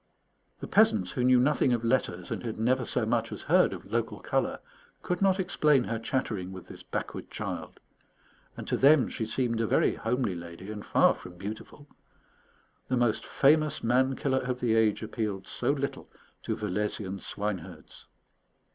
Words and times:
The 0.57 0.67
peasants, 0.67 1.11
who 1.11 1.23
knew 1.23 1.39
nothing 1.39 1.73
of 1.73 1.83
letters 1.85 2.31
and 2.31 2.41
had 2.41 2.57
never 2.57 2.85
so 2.85 3.05
much 3.05 3.31
as 3.31 3.43
heard 3.43 3.71
of 3.71 3.93
local 3.93 4.19
colour, 4.19 4.57
could 5.03 5.21
not 5.21 5.39
explain 5.39 5.83
her 5.83 5.99
chattering 5.99 6.51
with 6.51 6.67
this 6.67 6.81
backward 6.81 7.29
child; 7.29 7.79
and 8.57 8.67
to 8.67 8.77
them 8.77 9.09
she 9.09 9.27
seemed 9.27 9.61
a 9.61 9.67
very 9.67 9.93
homely 9.93 10.33
lady 10.33 10.71
and 10.71 10.83
far 10.87 11.13
from 11.13 11.37
beautiful: 11.37 11.87
the 12.87 12.97
most 12.97 13.23
famous 13.27 13.83
man 13.83 14.15
killer 14.15 14.39
of 14.41 14.59
the 14.59 14.73
age 14.73 15.03
appealed 15.03 15.45
so 15.45 15.69
little 15.69 16.09
to 16.41 16.55
Velaisian 16.55 17.19
swine 17.19 17.59
herds! 17.59 18.07